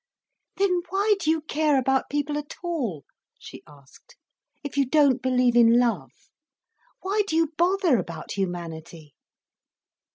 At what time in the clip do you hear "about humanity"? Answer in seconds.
7.99-9.13